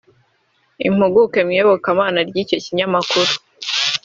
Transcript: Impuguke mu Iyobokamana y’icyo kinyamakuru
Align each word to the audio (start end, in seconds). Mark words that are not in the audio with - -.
Impuguke 0.87 1.39
mu 1.45 1.51
Iyobokamana 1.55 2.19
y’icyo 2.33 2.57
kinyamakuru 2.65 3.31